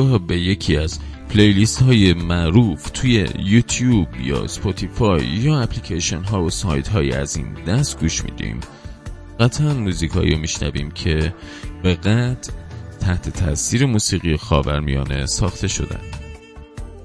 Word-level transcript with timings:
هرگاه 0.00 0.26
به 0.26 0.38
یکی 0.38 0.76
از 0.76 0.98
playlist 1.28 1.82
های 1.82 2.12
معروف 2.12 2.90
توی 2.90 3.26
یوتیوب 3.38 4.08
یا 4.24 4.46
Spotify 4.46 5.26
یا 5.26 5.60
اپلیکیشن 5.60 6.22
ها 6.22 6.42
و 6.42 6.50
سایت 6.50 6.88
های 6.88 7.12
از 7.12 7.36
این 7.36 7.54
دست 7.66 8.00
گوش 8.00 8.24
میدیم. 8.24 8.60
قطعا 9.40 9.74
موزیک 9.74 10.10
هایی 10.10 10.34
میشنویم 10.34 10.90
که 10.90 11.34
به 11.82 11.94
قد 11.94 12.46
تحت 13.00 13.28
تاثیر 13.28 13.86
موسیقی 13.86 14.36
خاورمیانه 14.36 15.26
ساخته 15.26 15.68
شدن. 15.68 16.00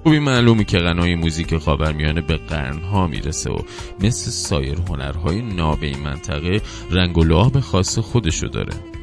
خب 0.04 0.20
معلومه 0.20 0.66
که 0.66 0.78
غنای 0.78 1.16
موزیک 1.16 1.58
خاورمیانه 1.58 2.22
به 2.22 2.38
قرنها 2.38 3.08
می‌رسه 3.08 3.52
و 3.52 3.58
مثل 4.00 4.32
سایر 4.32 4.78
هنرهای 4.90 5.42
ناب 5.42 5.84
این 5.84 6.00
منطقه 6.00 6.62
رنگ 6.92 7.18
و 7.18 7.24
لعاب 7.24 7.59
خاص 7.59 8.00
خودشو 8.00 8.48
داره. 8.48 8.95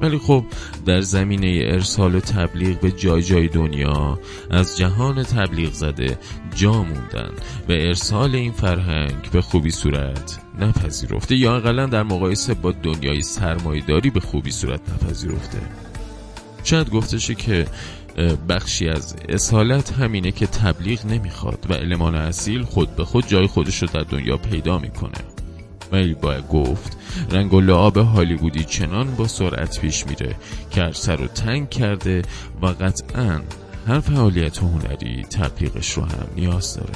ولی 0.00 0.18
خب 0.18 0.44
در 0.86 1.00
زمینه 1.00 1.60
ارسال 1.64 2.14
و 2.14 2.20
تبلیغ 2.20 2.80
به 2.80 2.92
جای 2.92 3.22
جای 3.22 3.48
دنیا 3.48 4.18
از 4.50 4.76
جهان 4.76 5.22
تبلیغ 5.22 5.72
زده 5.72 6.18
جا 6.54 6.72
موندن 6.72 7.30
و 7.68 7.72
ارسال 7.72 8.34
این 8.34 8.52
فرهنگ 8.52 9.30
به 9.32 9.40
خوبی 9.40 9.70
صورت 9.70 10.38
نپذیرفته 10.60 11.36
یا 11.36 11.56
اقلا 11.56 11.86
در 11.86 12.02
مقایسه 12.02 12.54
با 12.54 12.72
دنیای 12.72 13.22
سرمایداری 13.22 14.10
به 14.10 14.20
خوبی 14.20 14.50
صورت 14.50 14.80
نپذیرفته. 14.90 15.58
شاید 16.64 16.90
گفتشه 16.90 17.34
که 17.34 17.66
بخشی 18.48 18.88
از 18.88 19.16
اصالت 19.28 19.92
همینه 19.92 20.32
که 20.32 20.46
تبلیغ 20.46 21.06
نمی‌خواد 21.06 21.66
و 21.68 21.74
علمان 21.74 22.14
اصیل 22.14 22.62
خود 22.62 22.96
به 22.96 23.04
خود 23.04 23.26
جای 23.26 23.46
خودش 23.46 23.82
رو 23.82 23.88
در 23.88 24.02
دنیا 24.02 24.36
پیدا 24.36 24.78
می‌کنه. 24.78 25.35
ولی 25.92 26.14
باید 26.14 26.48
گفت 26.48 26.96
رنگ 27.30 27.54
و 27.54 27.60
لعاب 27.60 27.96
هالیوودی 27.96 28.64
چنان 28.64 29.14
با 29.14 29.28
سرعت 29.28 29.80
پیش 29.80 30.06
میره 30.06 30.34
که 30.70 30.90
سر 30.92 31.16
رو 31.16 31.26
تنگ 31.26 31.70
کرده 31.70 32.22
و 32.62 32.66
قطعا 32.66 33.40
هر 33.86 34.00
فعالیت 34.00 34.58
هنری 34.58 35.22
تبلیغش 35.22 35.92
رو 35.92 36.02
هم 36.02 36.26
نیاز 36.36 36.74
داره. 36.74 36.94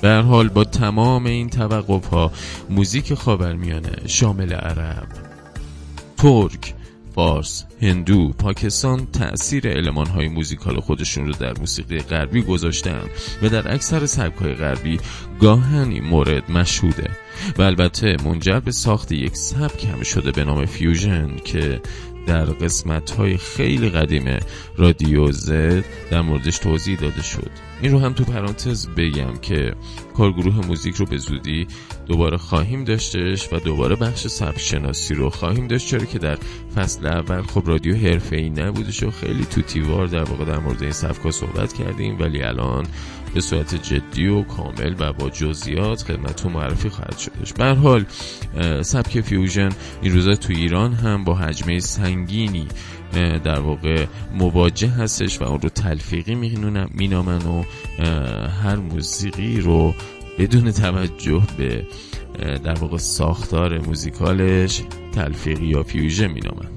به 0.00 0.22
حال 0.22 0.48
با 0.48 0.64
تمام 0.64 1.26
این 1.26 1.48
توقف 1.48 2.06
ها 2.06 2.32
موزیک 2.70 3.14
خاورمیانه 3.14 3.92
شامل 4.06 4.52
عرب 4.52 5.08
ترک 6.16 6.74
فارس، 7.14 7.64
هندو، 7.82 8.28
پاکستان 8.28 9.06
تأثیر 9.06 9.68
علمان 9.68 10.06
های 10.06 10.28
موزیکال 10.28 10.80
خودشون 10.80 11.26
رو 11.26 11.32
در 11.32 11.58
موسیقی 11.58 11.98
غربی 11.98 12.42
گذاشتن 12.42 13.02
و 13.42 13.48
در 13.48 13.74
اکثر 13.74 14.06
سبک 14.06 14.38
های 14.38 14.54
غربی 14.54 14.98
گاهاً 15.40 15.90
این 15.90 16.04
مورد 16.04 16.50
مشهوده 16.50 17.10
و 17.58 17.62
البته 17.62 18.16
منجر 18.24 18.60
به 18.60 18.72
ساخت 18.72 19.12
یک 19.12 19.36
سبک 19.36 19.84
هم 19.84 20.02
شده 20.02 20.32
به 20.32 20.44
نام 20.44 20.66
fusion 20.66 21.36
که 21.44 21.80
در 22.26 22.44
قسمت 22.44 23.10
های 23.10 23.36
خیلی 23.36 23.88
قدیم 23.88 24.38
رادیو 24.76 25.32
Z 25.32 25.84
در 26.10 26.20
موردش 26.20 26.58
توضیح 26.58 26.98
داده 26.98 27.22
شد. 27.22 27.50
این 27.82 27.92
رو 27.92 27.98
هم 27.98 28.12
تو 28.12 28.24
پرانتز 28.24 28.88
بگم 28.88 29.36
که 29.42 29.74
کارگروه 30.16 30.66
موزیک 30.66 30.94
رو 30.94 31.06
به 31.06 31.16
زودی 31.16 31.66
دوباره 32.06 32.36
خواهیم 32.36 32.84
داشتش 32.84 33.52
و 33.52 33.58
دوباره 33.58 33.96
بخش 33.96 34.26
سبک 34.26 34.58
شناسی 34.58 35.14
رو 35.14 35.30
خواهیم 35.30 35.66
داشت 35.66 35.88
چرا 35.88 36.04
که 36.04 36.18
در 36.18 36.38
فصل 36.76 37.06
اول 37.06 37.42
خب 37.42 37.62
رادیو 37.66 37.96
حرفه 37.96 38.36
ای 38.36 38.50
نبودش 38.50 39.02
و 39.02 39.10
خیلی 39.10 39.44
تو 39.44 39.62
تیتروار 39.62 40.06
در 40.06 40.24
واقع 40.24 40.44
در 40.44 40.58
مورد 40.58 40.82
این 40.82 40.92
سبک 40.92 41.20
ها 41.20 41.30
صحبت 41.30 41.72
کردیم 41.72 42.18
ولی 42.20 42.42
الان 42.42 42.86
به 43.34 43.40
صورت 43.40 43.74
جدی 43.74 44.26
و 44.26 44.42
کامل 44.42 44.94
و 44.98 45.12
با 45.12 45.30
جزئیات 45.30 46.02
خدمتتون 46.02 46.52
معرفی 46.52 46.88
خواهد 46.88 47.18
شدش. 47.18 47.52
به 47.52 47.64
حال 47.64 48.04
سبک 48.82 49.20
fusion 49.20 49.68
این 50.02 50.12
روزا 50.12 50.34
تو 50.34 50.52
ایران 50.52 50.92
هم 50.92 51.24
با 51.24 51.34
هجمه 51.34 51.80
سنگینی 51.80 52.68
در 53.14 53.60
واقع 53.60 54.06
مواجه 54.34 54.88
هستش 54.88 55.40
و 55.40 55.44
اون 55.44 55.60
رو 55.60 55.68
تلفیقی 55.68 56.34
مینامن 56.94 57.46
و 57.46 57.62
هر 58.62 58.76
موسیقی 58.76 59.60
رو 59.60 59.94
بدون 60.38 60.72
توجه 60.72 61.42
به 61.58 61.86
در 62.64 62.74
واقع 62.74 62.98
ساختار 62.98 63.78
موزیکالش 63.78 64.82
تلفیقی 65.12 65.66
یا 65.66 65.82
fusion 65.82 66.26
مینامن. 66.26 66.68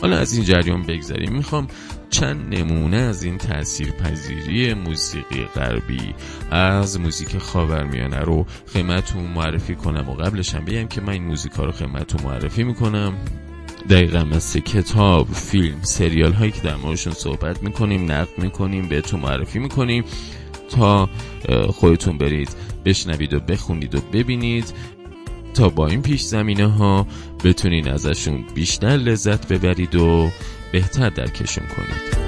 حالا 0.00 0.18
از 0.18 0.34
این 0.34 0.44
جریان 0.44 0.82
بگذاریم 0.82 1.32
می‌خوام 1.32 1.68
چند 2.10 2.54
نمونه 2.54 2.96
از 2.96 3.22
این 3.22 3.38
تأثیر 3.38 3.90
پذیری 3.90 4.74
موسیقی 4.74 5.44
غربی 5.54 6.14
از 6.50 7.00
موزیک 7.00 7.38
خاورمیانه 7.38 8.20
رو 8.20 8.46
خدمتتون 8.74 9.22
معرفی 9.22 9.74
کنم 9.74 10.08
و 10.08 10.14
قبلش 10.14 10.54
هم 10.54 10.64
بگم 10.64 10.86
که 10.86 11.00
من 11.00 11.12
این 11.12 11.24
موزیک 11.24 11.52
رو 11.52 11.72
خدمتتون 11.72 12.22
معرفی 12.22 12.64
می‌کنم. 12.64 13.14
دقیقا 13.90 14.24
مثل 14.24 14.60
کتاب، 14.60 15.28
فیلم، 15.32 15.82
سریال 15.82 16.32
هایی 16.32 16.52
که 16.52 16.60
در 16.60 16.76
موردشون 16.76 17.12
صحبت 17.12 17.62
می‌کنیم 17.62 18.12
نقد 18.12 18.38
می‌کنیم 18.38 18.88
بهتون 18.88 19.20
معرفی 19.20 19.58
می‌کنیم 19.58 20.04
تا 20.70 21.08
خودتون 21.70 22.18
برید 22.18 22.48
بشنوید 22.84 23.34
و 23.34 23.40
بخونید 23.40 23.94
و 23.94 24.00
ببینید. 24.12 24.74
تا 25.54 25.68
با 25.68 25.86
این 25.86 26.02
پیش 26.02 26.22
زمینه 26.22 26.66
ها 26.66 27.06
بتونین 27.44 27.88
ازشون 27.88 28.44
بیشتر 28.54 28.96
لذت 28.96 29.48
ببرید 29.48 29.94
و 29.94 30.30
بهتر 30.72 31.10
درکشون 31.10 31.64
کنید. 31.66 32.21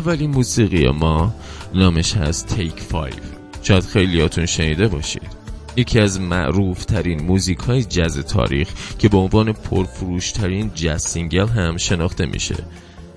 اولین 0.00 0.30
موسیقی 0.30 0.88
ما 0.88 1.34
نامش 1.74 2.16
هست 2.16 2.46
Take 2.46 2.80
Five 2.80 3.14
شاید 3.62 3.84
خیلیاتون 3.84 4.46
شنیده 4.46 4.88
باشید. 4.88 5.28
یکی 5.76 6.00
از 6.00 6.20
معروف 6.20 6.84
ترین 6.84 7.22
موزیک 7.22 7.58
های 7.58 7.84
جز 7.84 8.18
تاریخ 8.18 8.68
که 8.98 9.08
به 9.08 9.16
عنوان 9.16 9.52
پرفروش 9.52 10.30
ترین 10.30 10.70
jazz 10.74 11.02
single 11.02 11.46
هم 11.46 11.76
شناخته 11.76 12.26
میشه. 12.26 12.56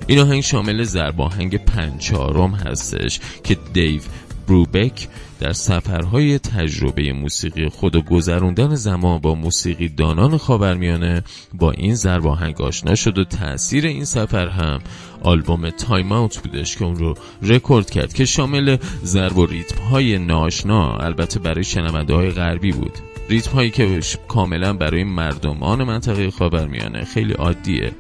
این 0.08 0.20
آهنگ 0.20 0.42
شامل 0.42 0.84
ضرباهنگ 0.84 1.66
پنج 1.66 1.99
چهارم 1.99 2.54
هستش 2.54 3.20
که 3.44 3.58
دیو 3.74 4.02
بروبک 4.48 5.08
در 5.40 5.54
سفرهای 5.54 6.40
تجربه 6.40 7.14
موسیقی 7.14 7.70
خود 7.70 7.96
و 7.96 8.02
گذروندن 8.02 8.76
زمان 8.76 9.18
با 9.18 9.36
موسیقی 9.36 9.90
دانان 9.90 10.38
خاورمیانه 10.38 11.24
با 11.54 11.72
این 11.72 11.96
ضرب 11.96 12.28
آهنگ 12.28 12.62
آشنا 12.62 12.96
شد 12.96 13.18
و 13.18 13.24
تاثیر 13.24 13.86
این 13.86 14.06
سفر 14.06 14.48
هم 14.48 14.80
آلبوم 15.24 15.70
Time 15.70 16.12
Out 16.12 16.38
بودش 16.38 16.78
که 16.78 16.86
اون 16.86 16.96
رو 16.96 17.14
رکورد 17.42 17.90
کرد 17.90 18.14
که 18.14 18.26
شامل 18.26 18.78
ضرب 19.04 19.38
و 19.38 19.46
ریتم 19.46 19.84
های 19.84 20.18
ناآشنا 20.18 20.98
البته 20.98 21.40
برای 21.40 21.64
شنونده 21.64 22.14
های 22.14 22.32
غربی 22.32 22.72
بود. 22.72 22.94
ریتم 23.30 23.52
هایی 23.52 23.70
که 23.70 24.00
کاملا 24.28 24.74
برای 24.74 25.04
مردمان 25.04 25.84
منطقه 25.84 26.32
خاورمیانه 26.32 27.04
خیلی 27.04 27.34
عادیه. 27.34 27.92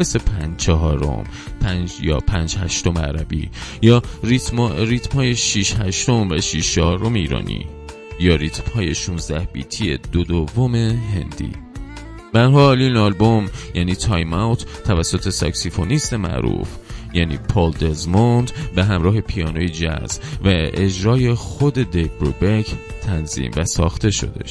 مثل 0.00 0.18
پنج 0.18 0.56
چهارم 0.56 1.24
پنج 1.60 1.92
یا 2.02 2.18
پنج 2.18 2.56
هشتم 2.56 2.98
عربی 2.98 3.50
یا 3.82 4.02
ریتم, 4.24 4.72
ریتم 4.72 5.16
های 5.16 5.36
شیش 5.36 5.74
هشتم 5.74 6.30
و 6.30 6.40
شیش 6.40 6.74
چهارم 6.74 7.14
ایرانی 7.14 7.66
یا 8.20 8.34
ریتم 8.34 8.72
های 8.74 8.94
16 8.94 9.48
بیتی 9.52 9.96
دو 10.12 10.24
دوم 10.24 10.74
هندی. 10.74 11.67
به 12.38 12.44
حال 12.44 12.82
این 12.82 12.96
آلبوم 12.96 13.46
یعنی 13.74 13.94
Time 13.94 14.32
Out 14.32 14.82
توسط 14.84 15.28
ساکسیفونیست 15.28 16.14
معروف 16.14 16.68
یعنی 17.14 17.36
پال 17.36 17.70
دزموند 17.70 18.50
به 18.74 18.84
همراه 18.84 19.20
پیانوی 19.20 19.68
جاز 19.68 20.20
و 20.44 20.48
اجرای 20.48 21.34
خود 21.34 21.90
دیو 21.90 22.08
بروبک 22.08 22.66
تنظیم 23.06 23.50
و 23.56 23.64
ساخته 23.64 24.10
شده 24.10 24.44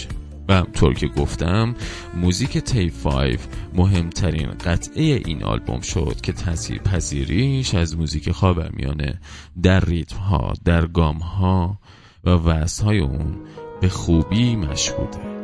و 0.50 0.54
همونطور 0.54 0.94
که 0.94 1.08
گفتم 1.08 1.76
موزیک 2.16 2.58
تی 2.58 2.90
5 2.90 3.40
مهمترین 3.74 4.50
قطعه 4.66 5.04
این 5.04 5.44
آلبوم 5.44 5.82
شد 5.82 6.16
که 6.24 6.34
تاثیر 6.34 6.78
پذیریش 6.78 7.76
از 7.76 7.98
موزیک 7.98 8.32
خاورمیانه 8.32 9.20
در 9.64 9.80
ریتم 9.80 10.18
ها 10.18 10.54
در 10.66 10.86
گام 10.88 11.18
ها 11.18 11.80
و 12.24 12.30
وست 12.30 12.82
های 12.84 13.00
اون 13.00 13.36
به 13.82 13.90
خوبی 13.90 14.56
مشهوده. 14.56 15.37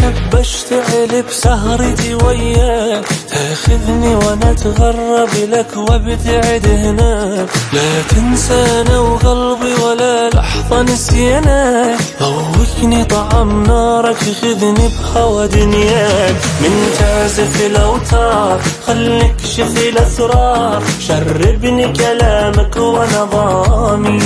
احب 0.00 0.34
اشتعل 0.36 1.22
بسهرتي 1.22 2.14
وياك 2.14 3.04
تاخذني 3.28 4.14
وأنا 4.14 4.50
اتغرب 4.50 5.28
لك 5.48 5.76
وابتعد 5.76 6.66
هناك 6.66 7.48
لا 7.72 8.02
تنسانا 8.02 8.98
وقلبي 8.98 9.74
ولا 9.74 10.30
لحظة 10.30 10.82
نسيناك 10.82 12.00
ذوقني 12.22 13.04
طعم 13.04 13.62
نارك 13.62 14.16
خذني 14.16 14.88
بهوى 14.88 15.48
دنياك 15.48 16.34
من 16.60 16.92
تعزف 16.98 17.66
الأوتار 17.66 18.60
خليك 18.86 19.34
شفي 19.44 19.88
الأسرار. 19.88 20.82
شربني 21.00 21.92
كلامك 21.92 22.76
وأنا 22.76 23.24
ضامي 23.24 24.20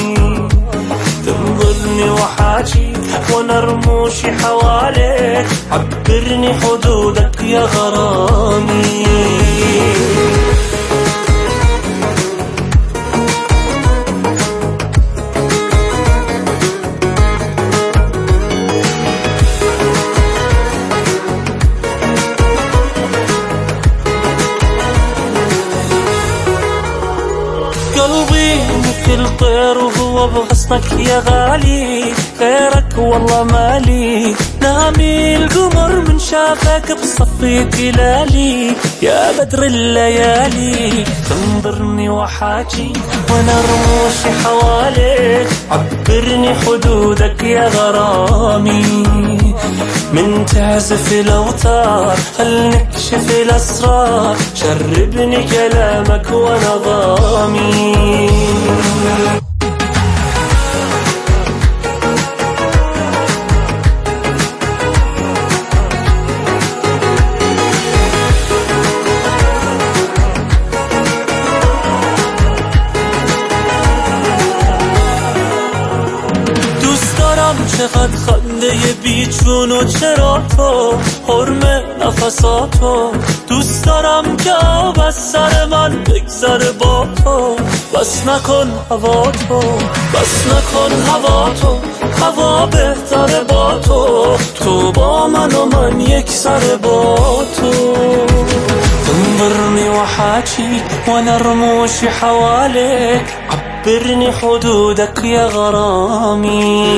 تنظرني 1.26 2.10
وحاجي. 2.10 2.93
وأنا 3.34 3.60
رموشي 3.60 4.32
حواليك. 4.32 5.46
عبرني 5.72 6.54
حدودك 6.54 7.40
يا 7.40 7.60
غرامي. 7.60 9.04
قلبي 27.96 28.54
مثل 28.84 29.36
طير 29.38 29.78
وهو 29.78 30.53
بغصنك 30.70 31.00
يا 31.00 31.22
غالي 31.28 32.04
غيرك 32.40 32.98
والله 32.98 33.44
مالي. 33.44 34.34
نامي 34.60 35.36
القمر 35.36 35.92
من 36.08 36.18
شافك 36.18 36.92
بصفي 36.92 37.64
تلالي 37.64 38.72
يا 39.02 39.32
بدر 39.38 39.62
الليالي 39.62 41.04
تنظرني 41.28 42.08
وحاجي 42.08 42.92
وأنا 43.30 43.60
رموشي 43.70 44.30
حواليك 44.44 45.48
عبرني 45.70 46.54
حدودك 46.54 47.42
يا 47.42 47.68
غرامي. 47.68 48.84
من 50.12 50.46
تعزف 50.46 51.12
الأوتار 51.12 52.16
خل 52.38 52.70
نكشف 52.70 53.30
الأسرار؟ 53.42 54.36
شربني 54.54 55.44
كلامك 55.44 56.30
وأنا 56.32 56.74
بس 88.04 88.26
نکن 88.26 88.72
هوا 88.90 89.30
تو 89.30 89.60
بس 90.14 90.32
نکن 90.46 90.92
هوا 91.08 91.50
تو 91.60 91.78
هوا 92.22 92.66
بهتره 92.66 93.44
با 93.44 93.78
تو 93.78 94.36
تو 94.64 94.92
با 94.92 95.28
من 95.28 95.54
و 95.54 95.64
من 95.64 96.00
یک 96.00 96.30
سر 96.30 96.76
با 96.82 97.16
تو 97.56 97.72
تنظرني 99.06 99.88
وحاجي 99.88 100.82
وأنا 101.08 101.36
رموشي 101.36 102.08
حواليك 102.08 103.26
عبرني 103.50 104.32
حدودك 104.32 105.24
يا 105.24 105.46
غرامي 105.46 106.88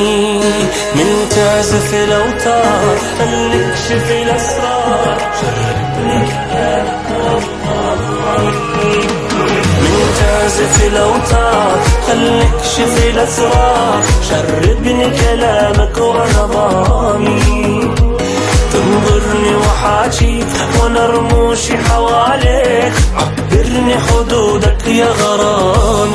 من 0.95 1.29
تعزف 1.31 1.95
الاوتار 1.95 2.99
خليك 3.19 3.75
شف 3.89 4.11
الاسرار 4.11 5.19
شربني 5.41 6.19
من 8.19 8.76
تعزف 10.47 10.87
الاوتار 10.87 11.79
خليك 12.07 12.63
شف 12.63 13.07
الأسرار. 13.11 14.03
شربني 14.31 15.11
كلامك 15.11 15.99
وأنا 15.99 16.47
ضامي 16.47 17.91
تنظرني 18.73 19.57
وحاجي 19.57 20.45
وأنا 20.81 21.07
رموشي 21.07 21.79
حواليك. 21.79 22.93
عبرني 23.17 23.97
حدودك 23.99 24.87
يا 24.87 25.07
غرامي 25.07 26.06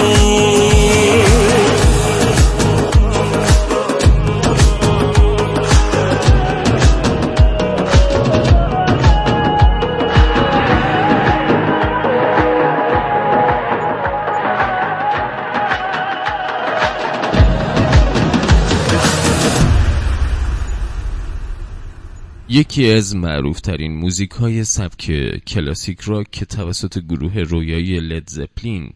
یکی 22.61 22.91
از 22.91 23.15
معروفترین 23.15 23.93
موزیک 23.93 24.31
های 24.31 24.63
سبک 24.63 25.05
classic 25.47 25.99
rock 25.99 26.31
که 26.31 26.45
توسط 26.45 26.99
گروه 26.99 27.39
رویایی 27.39 27.99
Led 27.99 28.29
Zeppelin 28.29 28.93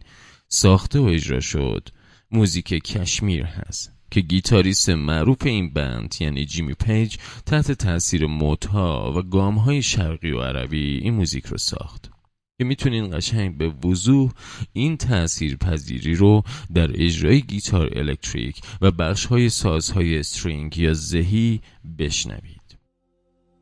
ساخته 0.48 0.98
و 0.98 1.02
اجرا 1.04 1.40
شد 1.40 1.88
موزیک 2.30 2.66
Kashmir 2.66 3.44
هست 3.44 3.92
که 4.10 4.20
گیتاریست 4.20 4.90
معروف 4.90 5.38
این 5.44 5.72
band 5.72 6.14
یعنی 6.20 6.44
جیمی 6.44 6.74
پیج 6.74 7.16
تحت 7.46 7.72
تاثیر 7.72 8.26
mode 8.26 8.95
ها 8.95 9.12
و 9.16 9.22
گام 9.22 9.58
های 9.58 9.82
شرقی 9.82 10.30
و 10.30 10.40
عربی 10.40 10.98
این 11.02 11.14
موزیک 11.14 11.46
رو 11.46 11.58
ساخت. 11.58 12.10
که 12.58 12.64
می‌تونین 12.64 13.16
قشنگ 13.16 13.58
به 13.58 13.68
وضوح 13.68 14.32
این 14.72 14.96
تأثیر 14.96 15.56
پذیری 15.56 16.14
رو 16.14 16.42
در 16.74 16.90
اجرای 16.94 17.42
گیتار 17.42 17.98
الکتریک 17.98 18.60
و 18.80 18.90
بخش 18.90 19.26
های 19.26 19.48
سازهای 19.48 20.18
string 20.18 20.78
یا 20.78 20.94
زهی 20.94 21.60
بشنوید. 21.98 22.55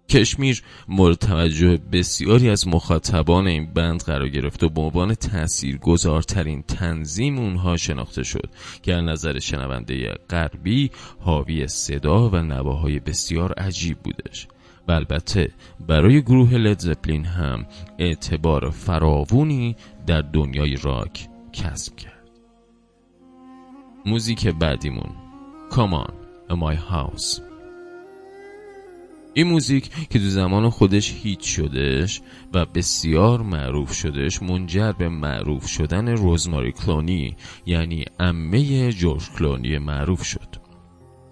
کشمیر 0.09 0.63
مورد 0.89 1.17
توجه 1.17 1.79
بسیاری 1.93 2.51
از 2.51 2.69
مخاطبان 2.69 3.47
این 3.47 3.73
بند 3.73 4.03
قرار 4.03 4.29
گرفت 4.29 4.63
و 4.63 4.69
به 4.69 4.81
عنوان 4.81 5.15
تأثیر 5.15 5.79
گذارترین 5.79 6.63
تنظیم 6.63 7.39
اونها 7.39 7.77
شناخته 7.77 8.23
شد 8.23 8.51
که 8.83 8.95
از 8.95 9.05
نظر 9.05 9.39
شنونده 9.39 10.15
غربی 10.31 10.91
حاوی 11.21 11.69
صدا 11.69 12.29
و 12.29 12.37
نواهای 12.37 12.99
بسیار 12.99 13.53
عجیب 13.53 13.99
بودش. 13.99 14.49
و 14.89 14.93
البته 14.93 15.51
برای 15.87 16.23
گروه 16.23 16.55
لدزپلین 16.55 17.25
هم 17.25 17.67
اعتبار 17.99 18.71
فراوونی 18.71 19.77
در 20.07 20.21
دنیای 20.21 20.77
راک 20.77 21.29
کسب 21.53 21.97
کرد. 21.97 22.31
موزیک 24.07 24.47
بعدیمون. 24.47 25.11
On, 25.77 26.57
my 26.57 26.77
house. 26.77 27.41
این 29.35 29.47
موزیک 29.47 29.91
که 30.11 30.19
تو 30.19 30.25
زمان 30.25 30.71
خودش 30.71 31.15
هیت 31.23 31.41
شدش 31.41 32.21
و 32.55 32.65
بسیار 32.65 33.43
معروف 33.43 33.93
شدش 33.93 34.43
منجر 34.43 34.93
به 34.93 35.09
معروف 35.09 35.67
شدن 35.67 36.09
روزماری 36.09 36.73
کلونی 36.73 37.37
یعنی 37.67 38.05
امه 38.21 38.93
جورج 38.93 39.31
کلونی 39.39 39.79
معروف 39.79 40.23
شد. 40.23 40.65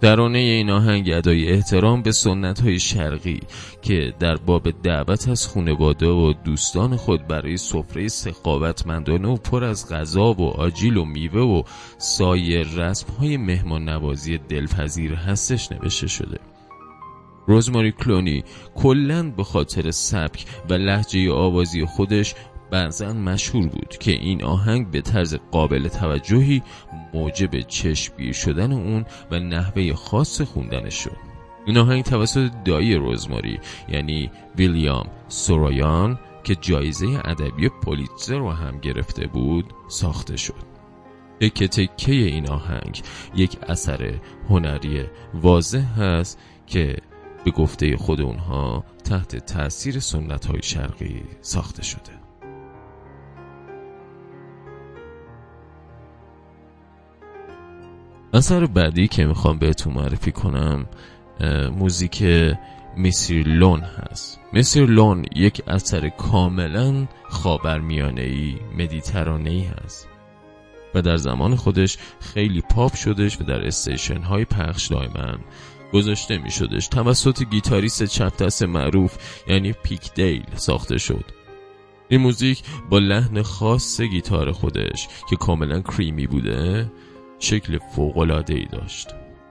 درانه 0.01 0.39
این 0.39 0.71
آهنگ 0.71 1.11
ادای 1.13 1.53
احترام 1.53 2.03
به 2.03 2.13
سنت 2.13 2.61
های 2.61 2.79
شرقی 2.79 3.41
که 3.83 4.15
در 4.19 4.37
باب 4.37 4.83
دعوت 4.83 5.29
از 5.29 5.49
خانواده 5.49 6.07
و 6.07 6.33
دوستان 6.45 6.97
خود 6.97 7.27
برای 7.27 7.57
سفره 7.57 8.09
سقاوتمندانه 8.09 9.29
و 9.29 9.37
پر 9.37 9.65
از 9.65 9.89
غذا 9.89 10.33
و 10.33 10.43
آجیل 10.43 10.97
و 10.97 11.05
میوه 11.05 11.41
و 11.41 11.63
سایر 11.99 12.67
رسم 12.77 13.13
های 13.13 13.37
مهمان 13.37 13.89
نوازی 13.89 14.39
دلپذیر 14.39 15.15
هستش 15.15 15.73
نوشته 15.73 16.07
شده. 16.07 16.52
روزماری 17.47 17.93
کلونی 17.93 18.45
کلا 18.75 19.31
به 19.31 19.45
خاطر 19.45 19.91
سبک 19.91 20.45
و 20.71 20.75
لحجه 20.75 21.33
آوازی 21.33 21.85
خودش 21.85 22.35
بعضا 22.71 23.13
مشهور 23.13 23.67
بود 23.67 23.97
که 24.01 24.13
این 24.13 24.45
آهنگ 24.45 24.91
به 24.91 25.01
طرز 25.01 25.35
قابل 25.51 25.89
توجهی 25.89 26.63
موجب 27.15 27.61
چشمگیر 27.61 28.33
شدن 28.33 28.73
اون 28.73 29.05
و 29.31 29.39
نحوه 29.39 29.93
خاص 29.95 30.41
خوندنش 30.41 30.95
شد. 30.95 31.17
این 31.67 31.79
آهنگ 31.79 32.05
توسط 32.05 32.51
دایی 32.65 32.95
روزماری 32.95 33.61
یعنی 33.89 34.31
ویلیام 34.57 35.07
سورایان 35.29 36.19
که 36.45 36.55
جایزه 36.55 37.21
ادبی 37.25 37.69
پولیتزر 37.69 38.39
رو 38.39 38.51
هم 38.51 38.79
گرفته 38.79 39.27
بود 39.27 39.65
ساخته 39.89 40.37
شد. 40.37 40.73
تکه 41.41 41.69
تکه 41.69 42.13
این 42.13 42.49
آهنگ 42.49 43.03
یک 43.35 43.59
اثر 43.69 44.15
هنری 44.49 45.05
واضح 45.35 46.01
هست 46.01 46.39
که 46.67 46.97
به 47.45 47.51
گفته 47.51 47.97
خود 47.97 48.21
اونها 48.21 48.85
تحت 49.05 49.37
تاثیر 49.37 50.01
سنت 50.01 50.45
های 50.45 50.63
شرقی 50.63 51.23
ساخته 51.41 51.83
شده. 51.83 52.23
اثر 58.35 58.67
بعدی 58.67 59.09
که 59.09 59.25
می‌خوام 59.25 59.59
بهتون 59.59 59.93
معرفی 59.93 60.33
کنم 60.33 60.87
موزیک 61.79 62.25
میسیر 62.97 63.49
لون 63.49 63.81
هست. 63.81 64.41
میسیر 64.53 64.87
لون 64.87 65.25
یک 65.37 65.63
اثر 65.67 66.09
کاملا 66.09 67.09
خاورمیانه 67.29 68.23
ای 68.23 68.57
مدیترانه 68.79 69.75
هست 69.77 70.09
و 70.95 71.03
در 71.03 71.17
زمان 71.17 71.57
خودش 71.57 71.99
خیلی 72.21 72.61
پاپ 72.61 72.95
شدش 72.95 73.41
و 73.41 73.45
در 73.45 73.67
station 73.67 74.23
های 74.23 74.45
پخش 74.45 74.87
دائما 74.87 75.39
گذاشته 75.93 76.39
می 76.39 76.51
شدش 76.51 76.89
توسط 76.89 77.43
گیتاریست 77.43 78.05
چپ 78.05 78.37
دست 78.37 78.63
معروف 78.63 79.17
یعنی 79.49 79.73
دیک 79.73 80.15
دیل 80.15 80.45
ساخته 80.55 80.99
شد. 80.99 81.25
این 82.09 82.21
موزیک 82.21 82.63
با 82.91 82.99
لحن 82.99 83.43
خاص 83.43 84.01
گیتار 84.01 84.53
خودش 84.53 85.09
که 85.31 85.37
کاملا 85.37 85.81
کریمی 85.81 86.27
بوده 86.27 86.93
شکل 87.39 87.79
فوق‌العاده 87.97 88.55
ای 88.55 88.67
داشت. 88.73 89.09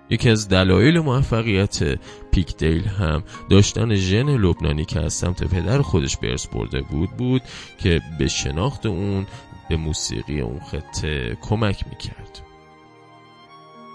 یکی 0.10 0.30
از 0.30 0.50
دلایل 0.50 1.00
موفقیت 1.00 2.00
دیک 2.32 2.58
دیل 2.58 2.84
هم 2.84 3.24
داشتن 3.50 3.96
ژن 3.96 4.30
لبنانی 4.30 4.86
که 4.86 5.00
از 5.00 5.14
سمت 5.14 5.44
پدر 5.44 5.82
خودش 5.82 6.18
به 6.18 6.30
ارث 6.30 6.48
برده 6.48 6.82
بود 6.82 7.10
بود 7.10 7.42
که 7.78 8.02
به 8.20 8.28
شناخت 8.28 8.86
اون 8.86 9.28
به 9.70 9.76
موسیقی 9.76 10.42
اون 10.42 10.60
خطه 10.60 11.38
کمک 11.42 11.88
می‌کرد. 11.90 12.42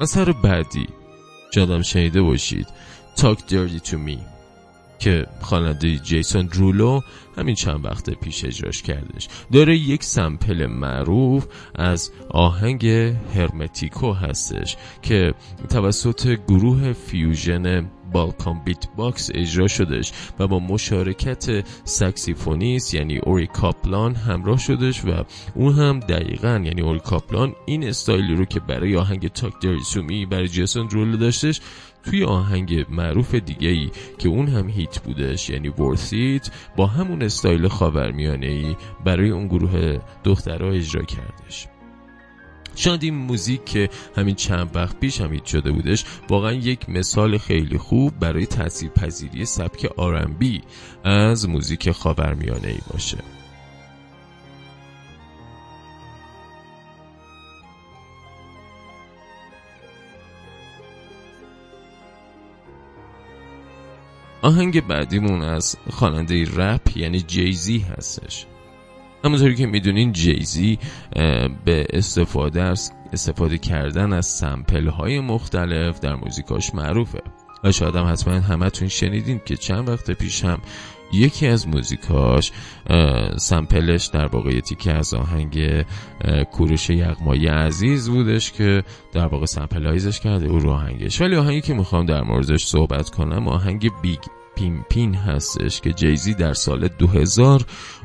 اثر 0.01 0.33
بعدی. 0.33 0.87
شایدم 1.57 1.83
شنیده 1.83 2.23
باشید. 2.23 2.67
Talk 3.17 3.39
Dirty 3.39 3.89
to 3.89 3.95
Me 3.95 4.19
که 4.99 5.27
خواننده 5.41 5.97
جیسون 5.97 6.47
درولو 6.47 7.01
همین 7.37 7.55
چند 7.55 7.85
وقت 7.85 8.11
پیش 8.11 8.45
اجراش 8.45 8.83
کردش. 8.83 9.29
داره 9.53 9.77
یک 9.77 10.05
sample 10.05 10.67
معروف 10.67 11.47
از 11.75 12.11
آهنگ 12.31 12.87
Hermetico 13.35 14.13
هستش 14.13 14.77
که 15.03 15.35
توسط 15.71 16.39
گروه 16.49 16.93
fusion 16.93 17.91
Balkan 18.13 18.61
Beat 18.65 18.87
Box 18.97 19.31
اجرا 19.35 19.69
شدش 19.69 20.13
و 20.39 20.47
با 20.47 20.59
مشارکت 20.59 21.67
سکسیفونیست 21.85 22.95
یعنی 22.95 23.19
اوری 23.19 23.47
کاپلان 23.47 24.15
همراه 24.15 24.59
شدش 24.59 25.05
و 25.05 25.25
اون 25.55 25.75
هم 25.75 26.01
دقیقا 26.01 26.63
یعنی 26.65 26.81
اوری 26.81 27.01
کاپلان 27.01 27.55
این 27.67 27.89
استایلی 27.89 28.35
رو 28.35 28.45
که 28.45 28.61
برای 28.61 28.97
آهنگ 28.97 29.29
Talk 29.29 29.83
to 29.85 30.06
Me 30.06 30.27
برای 30.27 30.49
جیسون 30.49 30.87
درولو 30.87 31.17
داشتش 31.17 31.61
توی 32.05 32.25
آهنگ 32.25 32.87
معروف 32.89 33.35
دیگه 33.35 33.69
ای 33.69 33.91
که 34.19 34.29
اون 34.29 34.49
هم 34.49 34.69
hit 34.69 34.99
بودش 34.99 35.51
یعنی 35.51 35.69
Worth 35.69 36.27
It 36.27 36.51
با 36.77 36.87
همون 36.87 37.23
استایل 37.23 37.69
خاورمیانه 37.69 38.47
ای 38.47 38.77
برای 39.05 39.31
اون 39.31 39.47
گروه 39.47 39.99
دخترها 40.25 40.71
اجرا 40.71 41.03
کردش 41.03 41.69
شاید 42.77 43.03
این 43.03 43.15
موزیک 43.15 43.65
که 43.65 43.91
همین 44.17 44.35
چند 44.35 44.77
وقت 44.77 45.01
پیش 45.01 45.21
هم 45.21 45.45
شده 45.45 45.73
بودش 45.73 46.05
واقعا 46.29 46.53
یک 46.53 46.89
مثال 46.89 47.39
خیلی 47.39 47.79
خوب 47.79 48.19
برای 48.21 48.47
تاثیر 48.47 48.89
پذیری 48.89 49.45
سبک 49.45 49.93
R&B 49.97 50.63
از 51.05 51.49
موزیک 51.49 51.91
خاورمیانه 51.91 52.69
ای 52.69 52.79
باشه. 52.93 53.19
آهنگ 64.43 64.87
بعدیمون 64.87 65.43
از 65.43 65.77
خواننده 65.91 66.45
رپ 66.57 66.97
یعنی 66.97 67.21
جیزی 67.21 67.79
هستش. 67.79 68.47
همونطوری 69.27 69.55
که 69.55 69.67
می‌دونین 69.67 70.13
جیزی 70.13 70.79
به 71.65 71.87
استفاده 71.91 72.63
از 72.63 72.93
استفاده 73.13 73.59
کردن 73.59 74.13
از 74.13 74.27
سمپل 74.27 74.89
های 74.89 75.21
مختلف 75.21 76.01
در 76.01 76.15
موزیکاش 76.15 76.75
معروفه. 76.75 77.23
و 77.65 77.73
شاید 77.73 77.97
هم 77.97 78.13
حتما 78.13 78.35
همتون 78.35 78.89
شنیدین 78.89 79.41
که 79.45 79.57
چند 79.57 79.89
وقت 79.89 80.11
پیش 80.11 80.45
هم 80.45 80.59
یکی 81.13 81.47
از 81.47 81.69
موزیکاش 81.69 82.53
sample 83.37 83.89
ش 83.89 84.07
در 84.07 84.27
واقع 84.27 84.61
که 84.61 84.93
از 84.93 85.15
آهنگ 85.15 85.85
کوروش 86.53 86.91
یغمایی 86.91 87.47
عزیز 87.47 88.09
بودش 88.09 88.53
که 88.53 88.83
در 89.13 89.27
واقع 89.27 89.47
sampleize 89.47 90.07
ش 90.07 90.21
کرده 90.21 90.47
او 90.47 90.59
رو 90.59 90.71
آهنگش. 90.71 91.21
ولی 91.21 91.37
آهنگی 91.37 91.61
که 91.61 91.75
می‌خوام 91.75 92.07
در 92.07 92.23
موردش 92.23 92.65
صحبت 92.65 93.11
کنم 93.11 93.49
آهنگ 93.49 93.91
Big 94.03 94.21
Pimpin' 94.89 95.15
هستش 95.15 95.81
که 95.81 95.93
جیزی 95.93 96.35
در 96.35 96.55
سال 96.55 96.89
2000 96.89 97.63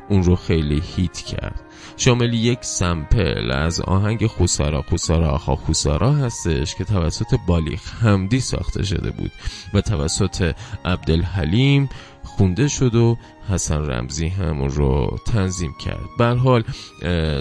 اون 0.08 0.22
رو 0.22 0.36
خیلی 0.36 0.82
hit 0.96 1.16
کرد. 1.20 1.60
شامل 1.96 2.34
یک 2.34 2.58
sample 2.64 3.50
از 3.50 3.80
آهنگ 3.80 4.26
خوسارا. 4.26 4.82
خوسارا 4.82 5.30
آخا 5.30 5.56
خوسارا 5.56 6.12
هستش 6.12 6.74
که 6.74 6.84
توسط 6.84 7.34
بلیغ 7.46 8.04
حمدی 8.04 8.40
ساخته 8.40 8.84
شده 8.84 9.10
بود 9.10 9.32
و 9.74 9.80
توسط 9.80 10.54
عبدالحلیم 10.84 11.88
خونده 12.24 12.68
شد 12.68 12.94
و 12.94 13.16
حسن 13.50 13.90
رمزی 13.90 14.28
هم 14.28 14.62
رو 14.64 15.18
تنظیم 15.26 15.74
کرد. 15.84 16.38
حال 16.38 16.64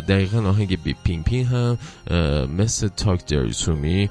دقیقا 0.01 0.39
آهنگ 0.39 0.83
Big 0.83 0.95
Pimpin' 1.03 1.45
هم 1.45 1.77
مثل 2.57 2.87
Talk 2.87 3.25
Dirty 3.25 3.53
to 3.53 3.81
Me 3.81 4.09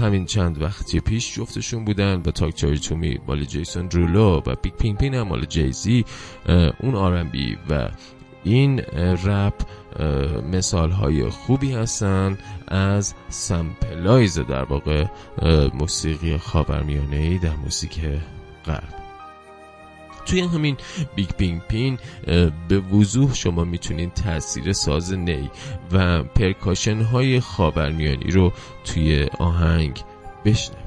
همین 0.00 0.26
چند 0.26 0.62
وقتی 0.62 1.00
پیش 1.00 1.34
جفتشون 1.34 1.84
بودن 1.84 2.22
و 2.26 2.30
Talk 2.30 2.62
Dirty 2.62 2.78
to 2.78 2.98
Me 2.98 3.18
مال 3.26 3.44
جیسون 3.44 3.86
درولو 3.86 4.42
و 4.46 4.54
Big 4.62 4.72
Pimpin' 4.72 5.14
هم 5.14 5.28
مال 5.28 5.44
جیزی 5.44 6.04
اون 6.80 6.94
R&B 6.94 7.58
و 7.70 7.88
این 8.44 8.80
رپ 9.24 9.54
مثال 10.52 10.90
های 10.90 11.30
خوبی 11.30 11.72
هستن 11.72 12.38
از 12.68 13.14
sampleize 13.28 14.38
در 14.38 14.64
واقع 14.64 15.04
موسیقی 15.74 16.36
خاورمیانه 16.36 17.16
ای 17.16 17.38
در 17.38 17.56
موسیقی 17.56 18.20
غرب. 18.66 18.94
توی 20.26 20.40
همین 20.40 20.76
Big 21.14 21.30
Pimpin' 21.38 21.98
به 22.68 22.78
وضوح 22.78 23.34
شما 23.34 23.64
می‌تونین 23.64 24.10
تاثیر 24.10 24.72
ساز 24.72 25.12
نی 25.12 25.50
و 25.92 26.22
percussion 26.22 27.02
های 27.02 27.40
خاورمیانی 27.40 28.30
رو 28.30 28.52
توی 28.84 29.28
آهنگ 29.38 30.00
بشنوید. 30.44 30.81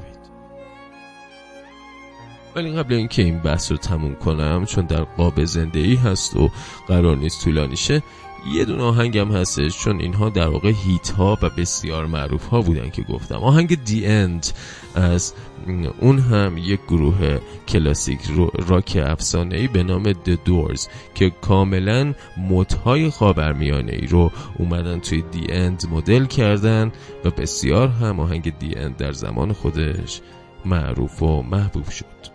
ولی 2.56 2.72
قبل 2.72 2.94
اینکه 2.94 3.22
این 3.22 3.40
بحث 3.40 3.72
رو 3.72 3.78
تموم 3.78 4.16
کنم 4.16 4.66
چون 4.66 4.86
در 4.86 5.04
قاب 5.04 5.46
زندگی 5.46 5.96
هست 5.96 6.36
و 6.36 6.52
قرار 6.88 7.18
نیست 7.18 7.44
طولانی 7.44 7.76
شه 7.76 8.04
یه 8.54 8.66
دونه 8.66 8.84
آهنگ 8.84 9.18
هم 9.18 9.32
هستش 9.32 9.80
چون 9.80 10.00
اینها 10.00 10.30
در 10.30 10.48
واقع 10.48 10.72
hit 10.86 11.10
ها 11.10 11.38
و 11.42 11.50
بسیار 11.50 12.06
معروف 12.06 12.46
ها 12.46 12.62
بودن 12.62 12.90
که 12.90 13.02
گفتم. 13.02 13.36
آهنگ 13.36 13.84
The 13.84 14.06
End 14.06 14.48
از 14.96 15.34
اون 16.02 16.20
هم 16.20 16.58
یک 16.58 16.80
گروه 16.88 17.40
classic 17.68 18.20
rock 18.68 18.98
افسانه 19.06 19.58
ای 19.58 19.68
به 19.68 19.84
نام 19.84 20.14
The 20.14 20.38
Doors 20.48 20.88
که 21.16 21.30
کاملا 21.30 22.14
های 22.86 23.10
خاورمیانه 23.10 23.92
ای 23.92 24.08
رو 24.08 24.32
اومدن 24.60 25.00
توی 25.00 25.24
The 25.32 25.46
End 25.50 25.84
مدل 25.92 26.26
کردن 26.26 26.92
و 27.26 27.30
بسیار 27.30 27.88
هم 27.88 28.20
آهنگ 28.20 28.58
The 28.58 28.76
End 28.76 28.98
در 28.98 29.12
زمان 29.12 29.54
خودش 29.54 30.22
معروف 30.66 31.24
و 31.24 31.42
محبوب 31.42 31.90
شد. 31.90 32.35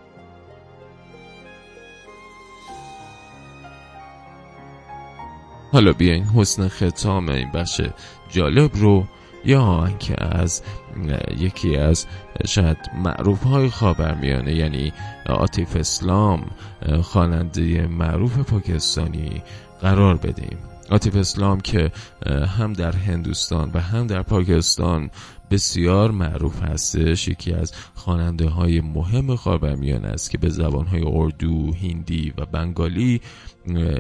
حالا 5.72 5.92
بیاین 5.92 6.24
حسن 6.24 6.68
ختام 6.68 7.28
این 7.28 7.50
بخش 7.50 7.80
جالب 8.28 8.70
رو 8.74 9.06
یا 9.44 9.90
که 9.98 10.24
از 10.24 10.62
یکی 11.38 11.76
از 11.76 12.06
شاید 12.46 12.76
معروف 13.04 13.42
های 13.42 13.68
خاورمیانه 13.68 14.54
یعنی 14.54 14.92
آتیف 15.26 15.76
اسلام 15.76 16.50
خواننده 17.02 17.86
معروف 17.86 18.38
پاکستانی 18.38 19.42
قرار 19.80 20.16
بدیم. 20.16 20.58
آتیف 20.90 21.16
اسلام 21.16 21.60
که 21.60 21.92
هم 22.58 22.72
در 22.72 22.92
هندوستان 22.92 23.70
و 23.74 23.80
هم 23.80 24.06
در 24.06 24.22
پاکستان 24.22 25.10
بسیار 25.50 26.10
معروف 26.10 26.62
هستش. 26.62 27.28
یکی 27.28 27.52
از 27.52 27.72
خواننده 27.94 28.48
های 28.48 28.80
مهم 28.80 29.36
خاورمیانه 29.36 30.08
است 30.08 30.30
که 30.30 30.38
به 30.38 30.48
زبان 30.48 30.86
های 30.86 31.02
اردو، 31.06 31.74
هندی 31.74 32.32
و 32.38 32.46
بنگالی 32.46 33.20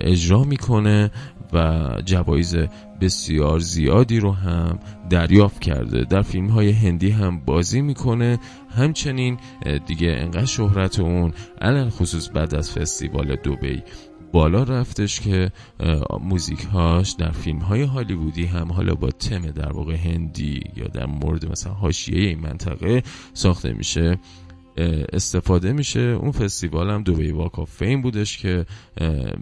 اجرا 0.00 0.44
می‌کنه 0.44 1.10
و 1.52 1.88
جوایز 2.04 2.56
بسیار 3.00 3.58
زیادی 3.58 4.20
رو 4.20 4.32
هم 4.32 4.78
دریافت 5.10 5.60
کرده. 5.60 6.04
در 6.04 6.22
فیلم 6.22 6.48
های 6.48 6.70
هندی 6.70 7.10
هم 7.10 7.40
بازی 7.40 7.80
می‌کنه. 7.80 8.38
همچنین 8.76 9.38
دیگه 9.86 10.08
انقدر 10.08 10.44
شهرت 10.44 11.00
اون 11.00 11.32
علل 11.60 11.88
خصوص 11.88 12.30
بعد 12.34 12.54
از 12.54 12.72
فستیوال 12.72 13.36
دوبی 13.36 13.82
بالا 14.32 14.62
رفتش 14.62 15.20
که 15.20 15.52
موزیک 16.20 16.60
هاش 16.60 17.10
در 17.12 17.30
فیلم 17.30 17.58
های 17.58 17.82
هالیوودی 17.82 18.44
هم 18.44 18.72
حالا 18.72 18.94
با 18.94 19.10
تم 19.10 19.50
در 19.50 19.72
واقع 19.72 19.96
هندی 19.96 20.60
یا 20.76 20.86
در 20.86 21.06
مورد 21.06 21.50
مثلا 21.50 21.72
حاشیه 21.72 22.28
این 22.28 22.40
منطقه 22.40 23.02
ساخته 23.34 23.72
میشه. 23.72 24.18
استفاده 25.12 25.72
میشه. 25.72 26.00
اون 26.00 26.30
فستیوال 26.30 26.90
هم 26.90 27.02
دوبی 27.02 27.30
واک 27.30 27.64
فیم 27.68 28.02
بودش 28.02 28.38
که 28.38 28.66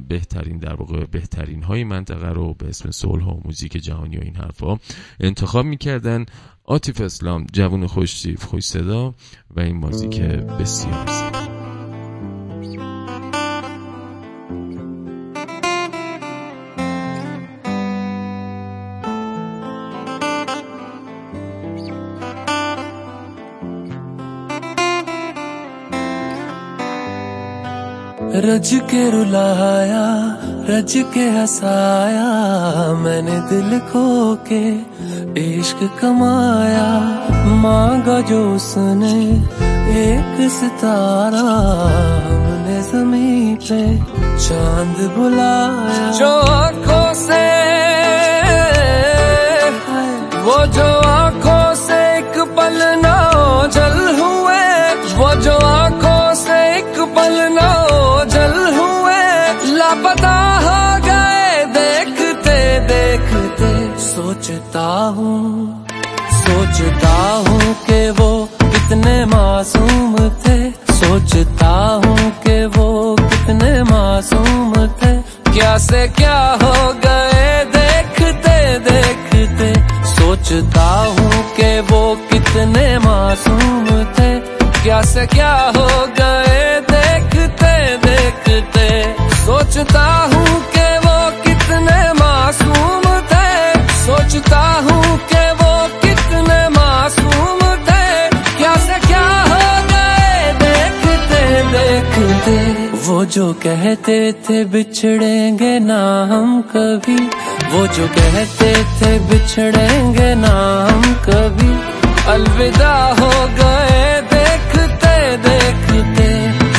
بهترین 0.09 0.59
در 0.59 0.75
واقع 0.75 1.05
بهترین 1.05 1.63
های 1.63 1.85
منطقه 1.85 2.29
رو 2.29 2.55
به 2.55 2.69
اسم 2.69 3.09
ها 3.09 3.35
و 3.35 3.41
موزیک 3.45 3.73
جهانی 3.73 4.17
و 4.17 4.21
این 4.23 4.37
حرفا 4.37 4.79
انتخاب 5.21 5.65
می‌کردن. 5.65 6.27
آتیف 6.65 7.01
اسلام 7.01 7.47
جوون 7.53 7.87
خوش 7.87 8.27
خوش 8.27 8.65
صدا 8.65 9.15
و 9.57 9.61
این 9.61 9.77
موزیک 9.77 10.21
بسیار 10.21 11.07
زیبا. 11.07 11.48
रज 28.39 28.71
के 28.91 29.11
रुलाया, 29.11 30.05
रज 30.71 30.93
के 31.15 31.29
हसाया, 31.31 32.29
मैंने 32.93 33.39
दिल 33.41 33.79
खो 33.79 34.35
के 34.53 34.63
इश्क 35.43 35.79
कमाया। 36.01 36.89
मांगा 37.45 38.21
जो 38.21 38.55
उसने 38.55 39.15
एक 40.03 40.51
सितारा, 40.51 41.47
हमने 42.29 42.83
ज़मीन 42.83 43.57
पे 43.57 43.83
चाँद 44.39 45.11
बुलाया। 45.19 46.11
जो 46.13 46.33
सोचता 64.39 64.89
हूँ 65.17 65.87
सोचता 66.33 67.15
हूँ 67.47 67.75
कि 67.87 67.99
वो 68.19 68.29
कितने 68.63 69.15
मासूम 69.25 70.15
थे। 70.43 70.57
सोचता 70.95 71.71
हूँ 72.05 72.31
कि 72.45 72.55
वो 72.77 72.87
कितने 73.21 73.73
मासूम 73.83 74.73
थे। 75.01 75.13
क्या 75.51 75.77
से 75.79 76.07
क्या 76.19 76.39
हो 76.63 76.73
गए 77.05 77.65
देखते 77.75 78.57
देखते। 78.89 79.73
सोचता 80.15 80.89
हूँ 81.19 81.43
कि 81.57 81.71
वो 81.91 82.03
कितने 82.31 82.87
मासूम 82.99 83.87
थे। 84.15 84.31
क्या 84.83 85.03
से 85.03 85.27
क्या 85.35 85.55
हो 85.77 85.89
गए 86.21 86.81
देखते 86.91 87.75
देखते। 88.07 88.89
सोचता 89.45 90.07
हूँ 90.33 90.38
जो 103.29 103.53
कहते 103.53 104.17
थे 104.45 104.65
बिछड़ेंगे 104.65 105.79
ना 105.79 105.99
हम 106.31 106.61
कभी। 106.63 107.17
वो 107.73 107.87
जो 107.87 108.07
कहते 108.09 108.73
थे 108.99 109.19
बिछड़ेंगे 109.29 110.35
ना 110.35 110.55
हम 110.89 111.03
कभी। 111.27 111.73
अलविदा 112.33 112.95
हो 113.21 113.31
गए 113.59 114.21
देखते 114.33 115.15
देखते, 115.47 116.29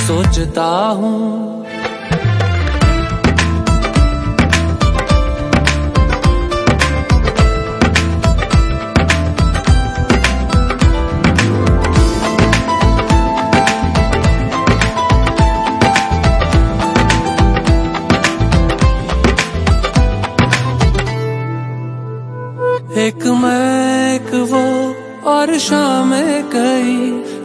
सोचता 0.08 0.70
हूँ 1.00 1.66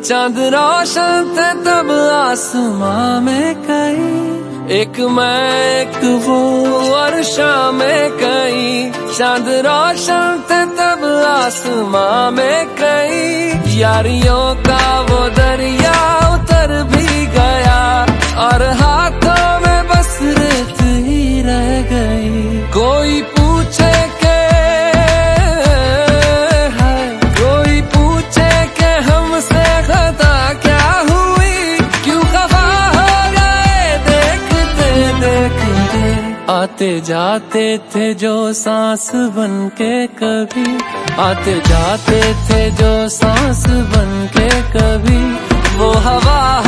चाँद 0.05 0.39
रोशन 0.53 1.29
थे 1.37 1.49
तब 1.65 1.91
आसमां 2.13 3.21
में 3.25 3.55
कई 3.67 4.77
एक 4.79 5.01
मैं, 5.17 5.81
एक 5.81 5.97
वो 6.27 6.37
और 6.95 7.23
शाम 7.23 7.75
में 7.75 8.11
कई 8.21 8.93
चाँद 9.17 9.49
रोशन 9.67 10.45
थे 10.51 10.61
तब 10.77 11.05
आसमां 11.29 12.33
में 12.33 12.67
कई 12.81 13.79
यारियों 13.81 14.45
का 14.69 14.85
वो 15.01 15.29
आते 36.75 37.01
जाते 37.07 37.67
थे 37.95 38.07
जो 38.19 38.53
सांस 38.53 39.11
बन 39.15 39.53
के 39.79 40.07
कभी, 40.19 40.65
आते 41.23 41.55
जाते 41.71 42.21
थे 42.47 42.59
जो 42.71 42.93
सांस 43.09 43.63
बन 43.95 44.11
के 44.35 44.49
कभी, 44.75 45.21
वो 45.79 45.93
हवा 46.07 46.64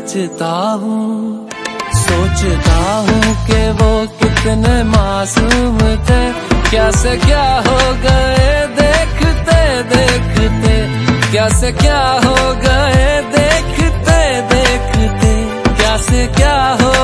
सोचता 0.00 0.54
हूँ 0.80 1.48
सोचता 1.94 2.76
हूँ 3.06 3.34
कि 3.46 3.58
वो 3.80 3.90
कितने 4.20 4.82
मासूम 4.84 5.78
थे। 6.08 6.20
कैसे 6.70 7.16
क्या 7.26 7.44
हो 7.66 7.78
गए 8.04 8.48
देखते 8.80 9.60
देखते। 9.92 10.74
कैसे 11.32 11.72
क्या 11.82 12.00
हो 12.24 12.36
गए 12.64 13.20
देखते 13.36 14.20
देखते। 14.54 15.34
क्या 15.76 15.96
से 16.08 16.26
क्या 16.36 16.58
हो 16.82 16.94